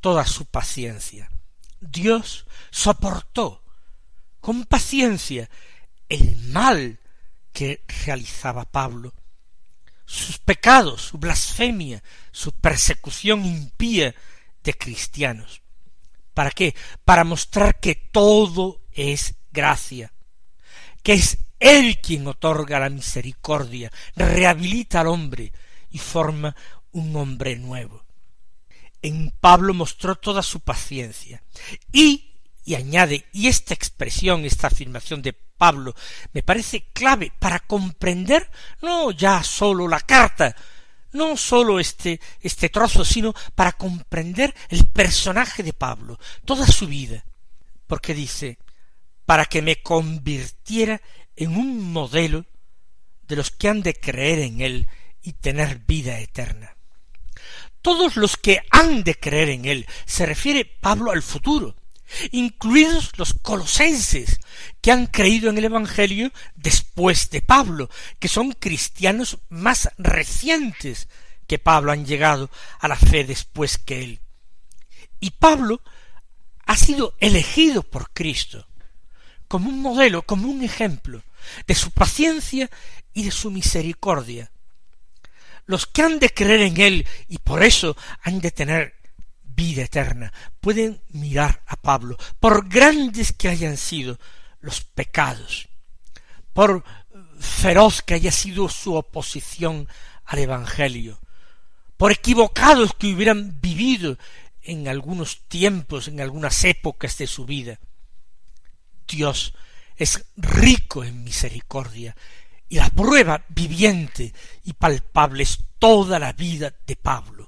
toda 0.00 0.24
su 0.26 0.46
paciencia. 0.46 1.28
Dios 1.80 2.46
soportó 2.70 3.64
con 4.40 4.64
paciencia 4.64 5.50
el 6.08 6.36
mal 6.36 7.00
que 7.52 7.82
realizaba 8.06 8.64
Pablo, 8.64 9.12
sus 10.06 10.38
pecados, 10.38 11.02
su 11.02 11.18
blasfemia, 11.18 12.00
su 12.30 12.52
persecución 12.52 13.44
impía 13.44 14.14
de 14.62 14.74
cristianos. 14.74 15.62
¿Para 16.40 16.52
qué? 16.52 16.74
Para 17.04 17.22
mostrar 17.22 17.80
que 17.80 17.94
todo 17.94 18.80
es 18.92 19.34
gracia, 19.52 20.10
que 21.02 21.12
es 21.12 21.36
Él 21.58 22.00
quien 22.00 22.26
otorga 22.26 22.80
la 22.80 22.88
misericordia, 22.88 23.92
rehabilita 24.16 25.02
al 25.02 25.08
hombre 25.08 25.52
y 25.90 25.98
forma 25.98 26.56
un 26.92 27.14
hombre 27.14 27.56
nuevo. 27.56 28.06
En 29.02 29.34
Pablo 29.38 29.74
mostró 29.74 30.16
toda 30.16 30.42
su 30.42 30.60
paciencia 30.60 31.42
y 31.92 32.32
y 32.64 32.74
añade, 32.74 33.26
y 33.34 33.48
esta 33.48 33.74
expresión, 33.74 34.46
esta 34.46 34.68
afirmación 34.68 35.20
de 35.20 35.34
Pablo, 35.34 35.94
me 36.32 36.42
parece 36.42 36.86
clave 36.94 37.34
para 37.38 37.60
comprender 37.60 38.50
no 38.80 39.10
ya 39.10 39.42
sólo 39.42 39.86
la 39.86 40.00
carta, 40.00 40.56
no 41.12 41.36
sólo 41.36 41.80
este, 41.80 42.20
este 42.40 42.68
trozo, 42.68 43.04
sino 43.04 43.34
para 43.54 43.72
comprender 43.72 44.54
el 44.68 44.86
personaje 44.86 45.62
de 45.62 45.72
Pablo, 45.72 46.18
toda 46.44 46.66
su 46.66 46.86
vida, 46.86 47.24
porque 47.86 48.14
dice, 48.14 48.58
para 49.26 49.44
que 49.44 49.62
me 49.62 49.82
convirtiera 49.82 51.00
en 51.36 51.56
un 51.56 51.92
modelo 51.92 52.46
de 53.22 53.36
los 53.36 53.50
que 53.50 53.68
han 53.68 53.82
de 53.82 53.94
creer 53.94 54.40
en 54.40 54.60
él 54.60 54.88
y 55.22 55.32
tener 55.34 55.78
vida 55.86 56.18
eterna. 56.18 56.76
Todos 57.82 58.16
los 58.16 58.36
que 58.36 58.60
han 58.70 59.04
de 59.04 59.14
creer 59.14 59.48
en 59.50 59.64
él, 59.64 59.86
se 60.04 60.26
refiere 60.26 60.64
Pablo 60.64 61.12
al 61.12 61.22
futuro, 61.22 61.76
incluidos 62.30 63.12
los 63.16 63.34
colosenses, 63.34 64.40
que 64.80 64.92
han 64.92 65.06
creído 65.06 65.50
en 65.50 65.58
el 65.58 65.64
Evangelio 65.66 66.32
después 66.56 67.30
de 67.30 67.42
Pablo, 67.42 67.90
que 68.18 68.28
son 68.28 68.52
cristianos 68.52 69.38
más 69.48 69.90
recientes 69.98 71.08
que 71.46 71.58
Pablo 71.58 71.92
han 71.92 72.06
llegado 72.06 72.50
a 72.78 72.88
la 72.88 72.96
fe 72.96 73.24
después 73.24 73.78
que 73.78 74.02
él. 74.02 74.20
Y 75.18 75.30
Pablo 75.30 75.82
ha 76.66 76.76
sido 76.76 77.14
elegido 77.18 77.82
por 77.82 78.10
Cristo 78.12 78.66
como 79.48 79.68
un 79.68 79.82
modelo, 79.82 80.22
como 80.22 80.48
un 80.48 80.62
ejemplo 80.62 81.24
de 81.66 81.74
su 81.74 81.90
paciencia 81.90 82.70
y 83.12 83.24
de 83.24 83.32
su 83.32 83.50
misericordia. 83.50 84.52
Los 85.66 85.86
que 85.86 86.02
han 86.02 86.20
de 86.20 86.30
creer 86.30 86.60
en 86.60 86.80
él 86.80 87.08
y 87.28 87.38
por 87.38 87.64
eso 87.64 87.96
han 88.22 88.40
de 88.40 88.52
tener 88.52 88.99
vida 89.54 89.82
eterna. 89.82 90.32
Pueden 90.60 91.02
mirar 91.08 91.62
a 91.66 91.76
Pablo, 91.76 92.16
por 92.38 92.68
grandes 92.68 93.32
que 93.32 93.48
hayan 93.48 93.76
sido 93.76 94.18
los 94.60 94.82
pecados, 94.82 95.68
por 96.52 96.84
feroz 97.38 98.02
que 98.02 98.14
haya 98.14 98.32
sido 98.32 98.68
su 98.68 98.94
oposición 98.94 99.88
al 100.24 100.38
Evangelio, 100.38 101.20
por 101.96 102.12
equivocados 102.12 102.92
que 102.98 103.12
hubieran 103.12 103.60
vivido 103.60 104.18
en 104.62 104.88
algunos 104.88 105.42
tiempos, 105.48 106.08
en 106.08 106.20
algunas 106.20 106.64
épocas 106.64 107.16
de 107.18 107.26
su 107.26 107.46
vida. 107.46 107.78
Dios 109.06 109.54
es 109.96 110.24
rico 110.36 111.04
en 111.04 111.24
misericordia 111.24 112.16
Y 112.68 112.76
la 112.76 112.88
prueba 112.88 113.44
viviente 113.48 114.32
y 114.64 114.72
palpable 114.72 115.42
es 115.42 115.58
toda 115.78 116.18
la 116.18 116.32
vida 116.32 116.72
de 116.86 116.94
Pablo. 116.94 117.39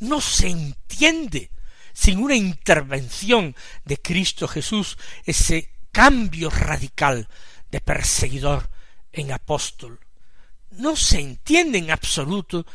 No 0.00 0.20
se 0.20 0.48
entiende 0.48 1.50
sin 1.92 2.18
una 2.18 2.36
intervención 2.36 3.54
de 3.84 3.98
Cristo 3.98 4.48
Jesús 4.48 4.98
ese 5.24 5.70
cambio 5.92 6.50
radical 6.50 7.28
de 7.70 7.80
perseguidor 7.80 8.68
en 9.12 9.32
apóstol. 9.32 10.00
No 10.70 10.96
se 10.96 11.20
entiende 11.20 11.78
en 11.78 11.90
absoluto 11.90 12.66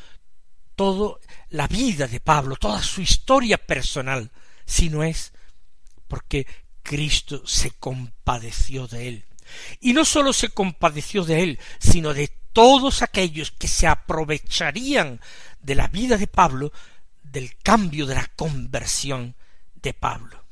toda 0.75 1.17
la 1.49 1.67
vida 1.67 2.07
de 2.07 2.21
Pablo, 2.21 2.55
toda 2.55 2.81
su 2.81 3.01
historia 3.01 3.57
personal, 3.57 4.31
si 4.65 4.89
no 4.89 5.03
es 5.03 5.33
porque 6.07 6.47
Cristo 6.81 7.45
se 7.45 7.71
compadeció 7.71 8.87
de 8.87 9.09
él. 9.09 9.25
Y 9.79 9.93
no 9.93 10.05
sólo 10.05 10.31
se 10.31 10.49
compadeció 10.49 11.25
de 11.25 11.43
él, 11.43 11.59
sino 11.79 12.13
de 12.13 12.31
todos 12.53 13.01
aquellos 13.01 13.51
que 13.51 13.67
se 13.67 13.87
aprovecharían 13.87 15.19
de 15.61 15.75
la 15.75 15.87
vida 15.87 16.17
de 16.17 16.27
Pablo, 16.27 16.71
del 17.23 17.55
cambio 17.57 18.05
de 18.05 18.15
la 18.15 18.27
conversión 18.35 19.35
de 19.75 19.93
Pablo. 19.93 20.43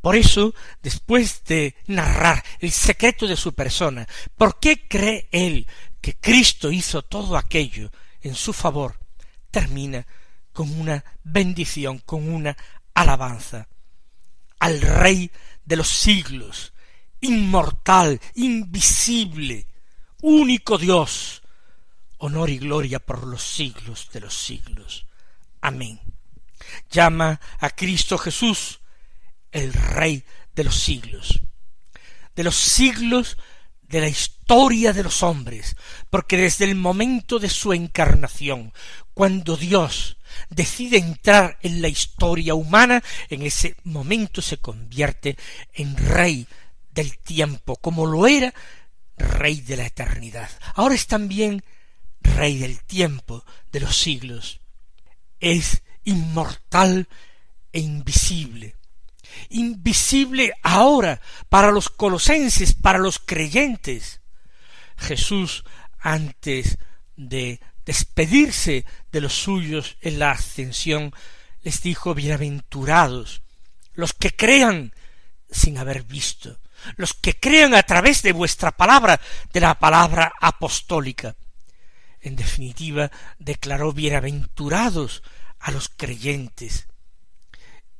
Por 0.00 0.16
eso, 0.16 0.54
después 0.82 1.44
de 1.44 1.76
narrar 1.86 2.42
el 2.58 2.72
secreto 2.72 3.26
de 3.26 3.36
su 3.36 3.54
persona, 3.54 4.08
¿por 4.36 4.58
qué 4.58 4.88
cree 4.88 5.28
él 5.30 5.66
que 6.00 6.14
Cristo 6.14 6.72
hizo 6.72 7.02
todo 7.02 7.36
aquello 7.36 7.90
en 8.20 8.34
su 8.34 8.52
favor? 8.52 9.02
termina 9.52 10.04
con 10.52 10.80
una 10.80 11.04
bendición, 11.22 11.98
con 11.98 12.28
una 12.28 12.56
alabanza 12.94 13.68
al 14.58 14.80
Rey 14.80 15.30
de 15.64 15.76
los 15.76 15.88
siglos, 15.88 16.72
inmortal, 17.20 18.20
invisible, 18.34 19.66
único 20.20 20.78
Dios, 20.78 21.41
honor 22.22 22.50
y 22.50 22.58
gloria 22.58 23.00
por 23.00 23.26
los 23.26 23.42
siglos 23.42 24.08
de 24.12 24.20
los 24.20 24.34
siglos. 24.34 25.06
Amén. 25.60 26.00
Llama 26.88 27.40
a 27.58 27.70
Cristo 27.70 28.16
Jesús 28.16 28.80
el 29.50 29.72
Rey 29.72 30.24
de 30.54 30.64
los 30.64 30.76
siglos. 30.76 31.40
De 32.36 32.44
los 32.44 32.56
siglos 32.56 33.36
de 33.82 34.00
la 34.00 34.08
historia 34.08 34.92
de 34.92 35.02
los 35.02 35.24
hombres, 35.24 35.76
porque 36.10 36.36
desde 36.36 36.64
el 36.64 36.76
momento 36.76 37.40
de 37.40 37.48
su 37.48 37.72
encarnación, 37.72 38.72
cuando 39.14 39.56
Dios 39.56 40.16
decide 40.48 40.98
entrar 40.98 41.58
en 41.60 41.82
la 41.82 41.88
historia 41.88 42.54
humana, 42.54 43.02
en 43.30 43.42
ese 43.42 43.74
momento 43.82 44.40
se 44.40 44.58
convierte 44.58 45.36
en 45.74 45.96
rey 45.96 46.46
del 46.92 47.18
tiempo, 47.18 47.76
como 47.76 48.06
lo 48.06 48.28
era 48.28 48.54
rey 49.18 49.60
de 49.60 49.76
la 49.76 49.86
eternidad. 49.86 50.50
Ahora 50.74 50.94
es 50.94 51.08
también 51.08 51.64
rey 52.22 52.58
del 52.58 52.82
tiempo, 52.84 53.44
de 53.70 53.80
los 53.80 53.96
siglos. 53.96 54.60
Es 55.40 55.82
inmortal 56.04 57.08
e 57.72 57.80
invisible. 57.80 58.76
Invisible 59.50 60.52
ahora 60.62 61.20
para 61.48 61.70
los 61.70 61.88
colosenses, 61.88 62.74
para 62.74 62.98
los 62.98 63.18
creyentes. 63.18 64.20
Jesús, 64.96 65.64
antes 65.98 66.78
de 67.16 67.60
despedirse 67.84 68.84
de 69.10 69.20
los 69.20 69.32
suyos 69.32 69.96
en 70.00 70.18
la 70.18 70.32
ascensión, 70.32 71.12
les 71.62 71.82
dijo 71.82 72.14
bienaventurados 72.14 73.42
los 73.94 74.12
que 74.12 74.34
crean 74.34 74.92
sin 75.50 75.78
haber 75.78 76.04
visto, 76.04 76.58
los 76.96 77.14
que 77.14 77.38
crean 77.38 77.74
a 77.74 77.82
través 77.82 78.22
de 78.22 78.32
vuestra 78.32 78.72
palabra, 78.72 79.20
de 79.52 79.60
la 79.60 79.78
palabra 79.78 80.32
apostólica. 80.40 81.36
En 82.22 82.36
definitiva, 82.36 83.10
declaró 83.38 83.92
bienaventurados 83.92 85.22
a 85.58 85.72
los 85.72 85.88
creyentes. 85.88 86.86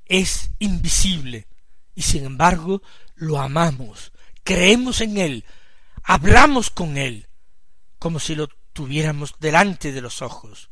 Es 0.07 0.51
invisible 0.59 1.47
y 1.95 2.03
sin 2.03 2.25
embargo 2.25 2.83
lo 3.17 3.41
amamos, 3.41 4.13
creemos 4.45 5.01
en 5.01 5.19
él, 5.19 5.45
hablamos 6.03 6.71
con 6.71 6.97
él, 6.97 7.29
como 7.99 8.19
si 8.19 8.35
lo 8.35 8.49
tuviéramos 8.73 9.35
delante 9.39 9.93
de 9.93 10.01
los 10.01 10.23
ojos. 10.23 10.71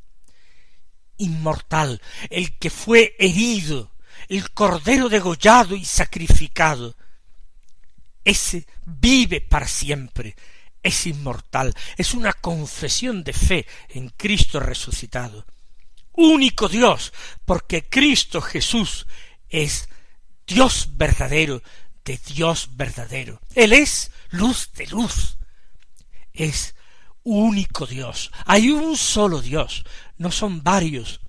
Inmortal, 1.19 2.01
el 2.31 2.57
que 2.59 2.71
fue 2.71 3.15
herido, 3.19 3.93
el 4.29 4.51
cordero 4.53 5.09
degollado 5.09 5.75
y 5.75 5.85
sacrificado, 5.85 6.97
ese 8.25 8.67
vive 8.85 9.41
para 9.41 9.67
siempre, 9.67 10.37
es 10.83 11.07
inmortal, 11.07 11.75
es 11.97 12.15
una 12.15 12.33
confesión 12.33 13.23
de 13.25 13.33
fe 13.33 13.67
en 13.89 14.09
Cristo 14.11 14.61
resucitado. 14.61 15.47
Único 16.13 16.69
Dios, 16.69 17.13
porque 17.45 17.89
Cristo 17.89 18.41
Jesús 18.41 19.07
es 19.49 19.89
Dios 20.47 20.89
verdadero 20.93 21.63
de 22.05 22.19
Dios 22.35 22.71
verdadero. 22.73 23.41
Él 23.55 23.73
es 23.73 24.11
luz 24.31 24.73
de 24.73 24.87
luz. 24.87 25.39
Es 26.33 26.75
único 27.23 27.87
Dios. 27.87 28.31
Hay 28.47 28.71
un 28.71 28.97
solo 28.97 29.43
Dios, 29.43 29.85
no 30.17 30.31
son 30.31 30.63
varios, 30.63 31.21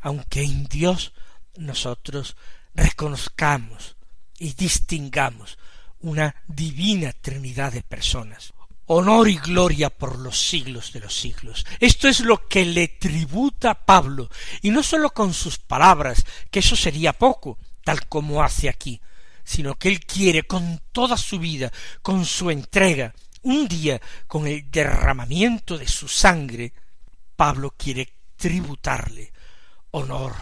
aunque 0.00 0.42
en 0.42 0.64
Dios 0.64 1.12
nosotros 1.56 2.36
reconozcamos 2.74 3.96
y 4.38 4.54
distingamos 4.54 5.58
una 6.00 6.34
divina 6.48 7.12
Trinidad 7.12 7.72
de 7.72 7.82
personas. 7.82 8.52
Honor 8.86 9.28
y 9.28 9.36
gloria 9.36 9.90
por 9.90 10.18
los 10.18 10.38
siglos 10.48 10.92
de 10.92 11.00
los 11.00 11.14
siglos. 11.14 11.64
Esto 11.78 12.08
es 12.08 12.20
lo 12.20 12.48
que 12.48 12.64
le 12.64 12.88
tributa 12.88 13.74
Pablo, 13.74 14.28
y 14.60 14.70
no 14.70 14.82
sólo 14.82 15.10
con 15.10 15.32
sus 15.32 15.58
palabras, 15.58 16.24
que 16.50 16.58
eso 16.58 16.76
sería 16.76 17.12
poco, 17.12 17.58
tal 17.84 18.08
como 18.08 18.42
hace 18.42 18.68
aquí, 18.68 19.00
sino 19.44 19.74
que 19.76 19.88
él 19.88 20.00
quiere 20.00 20.42
con 20.42 20.80
toda 20.92 21.16
su 21.16 21.38
vida, 21.38 21.72
con 22.02 22.24
su 22.24 22.50
entrega, 22.50 23.14
un 23.42 23.66
día 23.66 24.00
con 24.26 24.46
el 24.46 24.70
derramamiento 24.70 25.78
de 25.78 25.88
su 25.88 26.08
sangre, 26.08 26.72
Pablo 27.36 27.74
quiere 27.76 28.08
tributarle 28.36 29.32
honor 29.92 30.34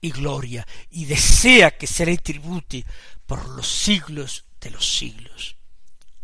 y 0.00 0.10
gloria 0.10 0.66
y 0.90 1.04
desea 1.06 1.76
que 1.76 1.86
se 1.86 2.06
le 2.06 2.16
tribute 2.18 2.84
por 3.26 3.48
los 3.48 3.66
siglos 3.66 4.44
de 4.60 4.70
los 4.70 4.86
siglos. 4.86 5.55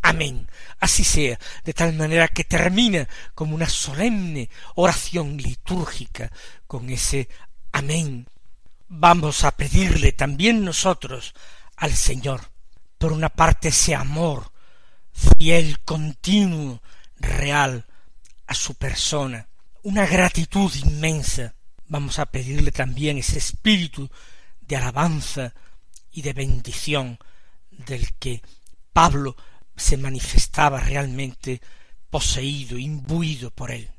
Amén. 0.03 0.47
Así 0.79 1.05
sea, 1.05 1.39
de 1.63 1.73
tal 1.73 1.93
manera 1.93 2.27
que 2.27 2.43
termina 2.43 3.07
como 3.33 3.55
una 3.55 3.69
solemne 3.69 4.49
oración 4.75 5.37
litúrgica 5.37 6.29
con 6.67 6.89
ese 6.89 7.29
amén. 7.71 8.27
Vamos 8.89 9.45
a 9.45 9.55
pedirle 9.55 10.11
también 10.11 10.63
nosotros 10.63 11.33
al 11.77 11.93
Señor, 11.93 12.51
por 12.97 13.13
una 13.13 13.29
parte, 13.29 13.69
ese 13.69 13.95
amor 13.95 14.51
fiel, 15.13 15.79
continuo, 15.79 16.81
real 17.15 17.85
a 18.45 18.53
su 18.53 18.75
persona, 18.75 19.47
una 19.83 20.05
gratitud 20.05 20.73
inmensa. 20.75 21.55
Vamos 21.87 22.19
a 22.19 22.25
pedirle 22.25 22.71
también 22.71 23.17
ese 23.17 23.37
espíritu 23.37 24.09
de 24.59 24.75
alabanza 24.75 25.53
y 26.11 26.21
de 26.23 26.33
bendición 26.33 27.17
del 27.71 28.13
que 28.15 28.41
Pablo 28.91 29.35
se 29.83 29.97
manifestaba 29.97 30.79
realmente 30.79 31.61
poseído, 32.09 32.77
imbuido 32.77 33.51
por 33.51 33.69
él. 33.69 33.92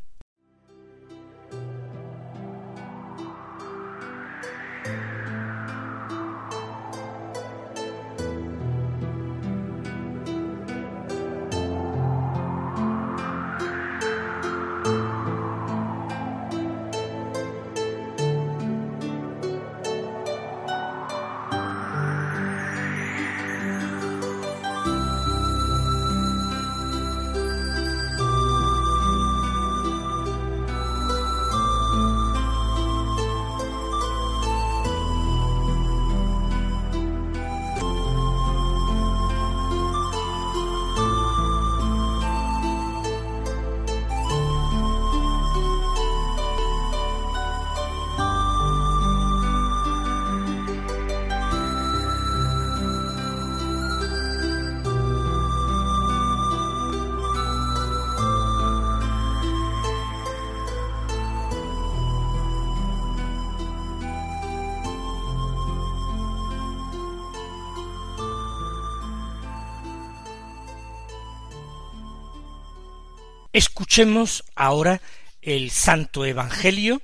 Escuchemos 73.54 74.42
ahora 74.56 75.00
el 75.40 75.70
Santo 75.70 76.24
Evangelio, 76.24 77.00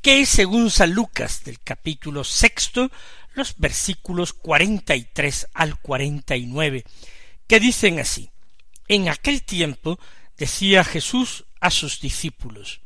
que 0.00 0.20
es 0.20 0.28
según 0.28 0.70
San 0.70 0.92
Lucas 0.92 1.42
del 1.42 1.58
capítulo 1.58 2.22
sexto, 2.22 2.92
los 3.34 3.58
versículos 3.58 4.32
cuarenta 4.32 4.94
y 4.94 5.02
tres 5.12 5.48
al 5.54 5.76
cuarenta 5.80 6.36
y 6.36 6.46
nueve, 6.46 6.84
que 7.48 7.58
dicen 7.58 7.98
así 7.98 8.30
En 8.86 9.08
aquel 9.08 9.42
tiempo 9.42 9.98
decía 10.36 10.84
Jesús 10.84 11.46
a 11.58 11.72
sus 11.72 12.00
discípulos 12.00 12.80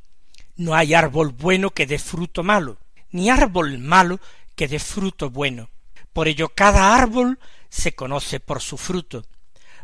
No 0.57 0.75
hay 0.75 0.95
árbol 0.95 1.33
bueno 1.33 1.69
que 1.69 1.87
dé 1.87 1.99
fruto 1.99 2.43
malo, 2.43 2.79
ni 3.11 3.29
árbol 3.29 3.77
malo 3.77 4.21
que 4.57 4.69
dé 4.69 4.79
fruto 4.79 5.29
bueno. 5.29 5.69
Por 6.15 6.29
ello 6.29 6.49
cada 6.49 6.95
árbol 6.95 7.39
se 7.69 7.95
conoce 7.95 8.41
por 8.41 8.63
su 8.63 8.79
fruto, 8.79 9.27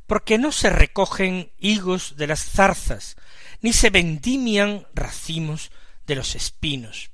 porque 0.09 0.39
no 0.39 0.53
se 0.53 0.71
recogen 0.71 1.53
higos 1.59 2.17
de 2.17 2.27
las 2.27 2.43
zarzas, 2.43 3.17
ni 3.61 3.75
se 3.75 3.91
vendimian 3.91 4.87
racimos 4.95 5.71
de 6.07 6.17
los 6.17 6.35
espinos. 6.35 7.11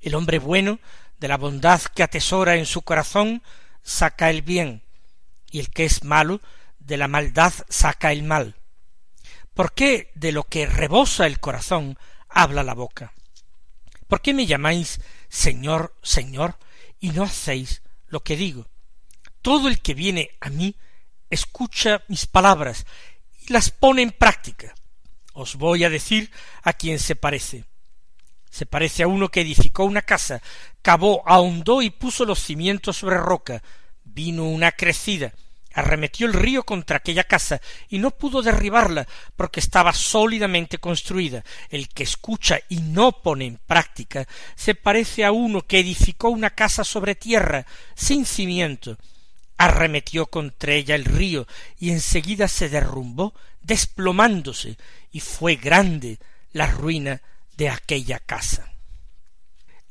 El 0.00 0.14
hombre 0.14 0.38
bueno, 0.38 0.78
de 1.18 1.26
la 1.26 1.36
bondad 1.36 1.82
que 1.82 2.04
atesora 2.04 2.54
en 2.54 2.64
su 2.64 2.82
corazón, 2.82 3.42
saca 3.82 4.30
el 4.30 4.42
bien, 4.42 4.84
y 5.50 5.58
el 5.58 5.70
que 5.70 5.84
es 5.84 6.04
malo, 6.04 6.40
de 6.78 6.96
la 6.96 7.08
maldad 7.08 7.52
saca 7.68 8.12
el 8.12 8.22
mal. 8.22 8.54
¿Por 9.52 9.72
qué 9.72 10.12
de 10.14 10.30
lo 10.30 10.44
que 10.44 10.64
rebosa 10.64 11.26
el 11.26 11.40
corazón 11.40 11.98
habla 12.28 12.62
la 12.62 12.74
boca? 12.74 13.14
¿Por 14.06 14.22
qué 14.22 14.32
me 14.32 14.46
llamáis 14.46 15.00
Señor, 15.28 15.96
Señor, 16.04 16.56
y 17.00 17.10
no 17.10 17.24
hacéis 17.24 17.82
lo 18.06 18.22
que 18.22 18.36
digo? 18.36 18.68
Todo 19.42 19.66
el 19.66 19.80
que 19.80 19.94
viene 19.94 20.30
a 20.40 20.50
mí 20.50 20.76
escucha 21.30 22.02
mis 22.08 22.26
palabras 22.26 22.86
y 23.46 23.52
las 23.52 23.70
pone 23.70 24.02
en 24.02 24.12
práctica. 24.12 24.74
Os 25.32 25.56
voy 25.56 25.84
a 25.84 25.90
decir 25.90 26.30
a 26.62 26.72
quién 26.72 26.98
se 26.98 27.16
parece. 27.16 27.64
Se 28.50 28.66
parece 28.66 29.02
a 29.02 29.08
uno 29.08 29.28
que 29.28 29.42
edificó 29.42 29.84
una 29.84 30.02
casa, 30.02 30.42
cavó, 30.82 31.22
ahondó 31.26 31.82
y 31.82 31.90
puso 31.90 32.24
los 32.24 32.42
cimientos 32.42 32.96
sobre 32.96 33.18
roca. 33.18 33.62
Vino 34.04 34.44
una 34.44 34.72
crecida, 34.72 35.32
arremetió 35.72 36.26
el 36.26 36.32
río 36.32 36.64
contra 36.64 36.96
aquella 36.96 37.24
casa 37.24 37.60
y 37.88 37.98
no 37.98 38.10
pudo 38.10 38.42
derribarla 38.42 39.06
porque 39.36 39.60
estaba 39.60 39.92
sólidamente 39.92 40.78
construida. 40.78 41.44
El 41.68 41.88
que 41.88 42.02
escucha 42.02 42.58
y 42.68 42.80
no 42.80 43.22
pone 43.22 43.46
en 43.46 43.58
práctica 43.58 44.26
se 44.56 44.74
parece 44.74 45.24
a 45.24 45.32
uno 45.32 45.62
que 45.62 45.78
edificó 45.78 46.30
una 46.30 46.50
casa 46.50 46.84
sobre 46.84 47.14
tierra, 47.14 47.66
sin 47.94 48.24
cimiento. 48.24 48.96
Arremetió 49.58 50.26
contra 50.26 50.72
ella 50.72 50.94
el 50.94 51.04
río 51.04 51.46
y 51.78 51.90
enseguida 51.90 52.48
se 52.48 52.68
derrumbó, 52.68 53.34
desplomándose, 53.60 54.78
y 55.12 55.20
fue 55.20 55.56
grande 55.56 56.18
la 56.52 56.66
ruina 56.68 57.20
de 57.56 57.68
aquella 57.68 58.20
casa. 58.20 58.72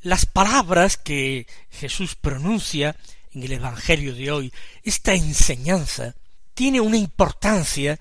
Las 0.00 0.26
palabras 0.26 0.96
que 0.96 1.46
Jesús 1.70 2.14
pronuncia 2.16 2.96
en 3.32 3.42
el 3.42 3.52
Evangelio 3.52 4.14
de 4.14 4.30
hoy, 4.30 4.52
esta 4.82 5.14
enseñanza, 5.14 6.14
tiene 6.54 6.80
una 6.80 6.96
importancia 6.96 8.00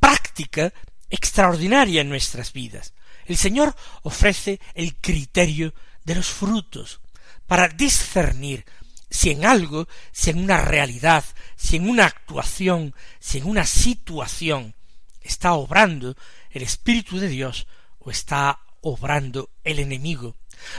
práctica 0.00 0.72
extraordinaria 1.10 2.00
en 2.00 2.08
nuestras 2.08 2.52
vidas. 2.52 2.94
El 3.26 3.36
Señor 3.36 3.74
ofrece 4.02 4.60
el 4.74 4.96
criterio 4.96 5.74
de 6.04 6.14
los 6.14 6.28
frutos 6.28 7.00
para 7.46 7.68
discernir 7.68 8.64
si 9.10 9.30
en 9.30 9.44
algo, 9.44 9.88
si 10.12 10.30
en 10.30 10.38
una 10.38 10.60
realidad, 10.60 11.24
si 11.56 11.76
en 11.76 11.88
una 11.88 12.06
actuación, 12.06 12.94
si 13.18 13.38
en 13.38 13.46
una 13.46 13.64
situación 13.64 14.74
está 15.20 15.52
obrando 15.54 16.16
el 16.50 16.62
Espíritu 16.62 17.18
de 17.18 17.28
Dios 17.28 17.66
o 17.98 18.10
está 18.10 18.60
obrando 18.80 19.50
el 19.64 19.78
enemigo. 19.78 20.36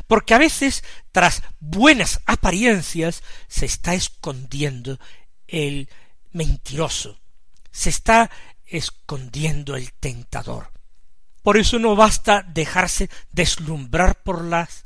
Porque 0.07 0.33
a 0.33 0.37
veces, 0.37 0.83
tras 1.11 1.41
buenas 1.59 2.21
apariencias, 2.25 3.23
se 3.47 3.65
está 3.65 3.93
escondiendo 3.93 4.99
el 5.47 5.89
mentiroso, 6.31 7.19
se 7.71 7.89
está 7.89 8.29
escondiendo 8.65 9.75
el 9.75 9.93
tentador. 9.93 10.71
Por 11.41 11.57
eso 11.57 11.79
no 11.79 11.95
basta 11.95 12.43
dejarse 12.43 13.09
deslumbrar 13.31 14.21
por 14.21 14.43
las 14.43 14.85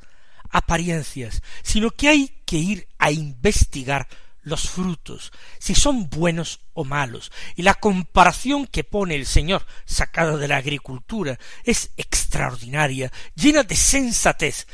apariencias, 0.50 1.42
sino 1.64 1.90
que 1.92 2.10
hay 2.10 2.28
que 2.46 2.58
ir 2.58 2.88
a 3.04 3.12
investigar 3.12 4.08
los 4.44 4.70
frutos, 4.70 5.34
si 5.60 5.76
son 5.76 6.10
buenos 6.10 6.62
o 6.72 6.86
malos. 6.86 7.34
Y 7.58 7.64
la 7.64 7.74
comparación 7.74 8.66
que 8.66 8.86
pone 8.86 9.16
el 9.16 9.26
Señor, 9.26 9.66
sacada 9.84 10.38
de 10.38 10.48
la 10.48 10.56
agricultura, 10.56 11.38
es 11.66 11.92
extraordinaria, 11.98 13.12
llena 13.36 13.64
de 13.64 13.76
sensatez 13.76 14.68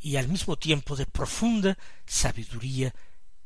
y 0.00 0.16
al 0.16 0.26
mismo 0.26 0.56
tiempo 0.56 0.96
de 0.96 1.06
profunda 1.06 1.78
sabiduría 2.04 2.92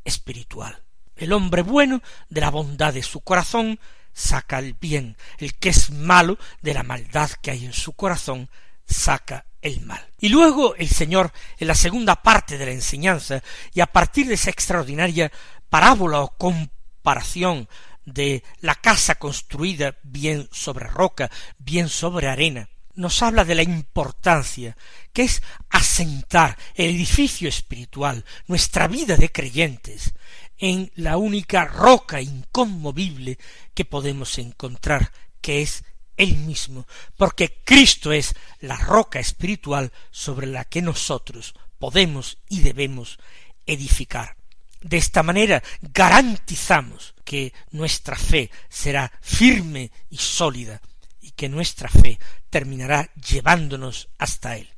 espiritual. 0.05 0.83
El 1.17 1.35
hombre 1.35 1.61
bueno, 1.61 2.03
de 2.31 2.41
la 2.41 2.51
bondad 2.51 2.95
de 2.95 3.03
su 3.03 3.21
corazón, 3.21 3.79
saca 4.15 4.59
el 4.59 4.73
bien, 4.73 5.19
el 5.37 5.55
que 5.55 5.69
es 5.69 5.91
malo, 5.91 6.39
de 6.63 6.73
la 6.73 6.83
maldad 6.83 7.31
que 7.43 7.51
hay 7.51 7.67
en 7.67 7.75
su 7.75 7.93
corazón, 7.93 8.49
saca 8.87 9.45
el 9.63 9.81
mal. 9.81 10.07
Y 10.19 10.29
luego 10.29 10.75
el 10.77 10.89
Señor, 10.89 11.33
en 11.59 11.69
la 11.69 11.75
segunda 11.75 12.23
parte 12.23 12.59
de 12.59 12.67
la 12.67 12.73
enseñanza, 12.73 13.43
y 13.73 13.81
a 13.81 13.87
partir 13.87 14.27
de 14.27 14.35
esa 14.35 14.51
extraordinaria 14.51 15.31
parábola 15.69 16.21
o 16.21 16.37
comparación 16.37 17.69
de 18.05 18.43
la 18.61 18.75
casa 18.75 19.15
construida 19.17 19.97
bien 20.03 20.49
sobre 20.53 20.87
roca, 20.87 21.31
bien 21.59 21.89
sobre 21.89 22.29
arena, 22.29 22.69
nos 22.95 23.23
habla 23.23 23.45
de 23.45 23.55
la 23.55 23.63
importancia 23.63 24.77
que 25.13 25.23
es 25.23 25.43
asentar 25.71 26.59
el 26.75 26.95
edificio 26.95 27.49
espiritual, 27.49 28.25
nuestra 28.47 28.89
vida 28.89 29.17
de 29.17 29.31
creyentes, 29.31 30.13
en 30.59 30.93
la 30.95 31.17
única 31.17 31.65
roca 31.65 32.21
inconmovible 32.21 33.39
que 33.75 33.87
podemos 33.87 34.39
encontrar, 34.39 35.13
que 35.41 35.63
es 35.63 35.85
él 36.21 36.37
mismo, 36.37 36.87
porque 37.17 37.63
Cristo 37.65 38.13
es 38.13 38.35
la 38.61 38.77
roca 38.77 39.19
espiritual 39.19 39.91
sobre 40.11 40.47
la 40.47 40.67
que 40.67 40.83
nosotros 40.83 41.55
podemos 41.79 42.39
y 42.49 42.61
debemos 42.61 43.19
edificar. 43.67 44.37
De 44.83 44.99
esta 44.99 45.23
manera 45.23 45.63
garantizamos 45.81 47.15
que 47.25 47.55
nuestra 47.71 48.17
fe 48.17 48.51
será 48.69 49.11
firme 49.23 49.91
y 50.11 50.19
sólida 50.19 50.83
y 51.23 51.31
que 51.31 51.49
nuestra 51.49 51.89
fe 51.89 52.19
terminará 52.51 53.11
llevándonos 53.15 54.09
hasta 54.19 54.57
Él. 54.57 54.69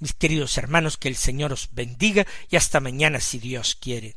Mis 0.00 0.14
queridos 0.14 0.58
hermanos, 0.58 0.96
que 0.96 1.08
el 1.08 1.16
Señor 1.16 1.52
os 1.52 1.68
bendiga 1.72 2.26
y 2.50 2.56
hasta 2.56 2.80
mañana 2.80 3.20
si 3.20 3.38
Dios 3.38 3.76
quiere. 3.80 4.16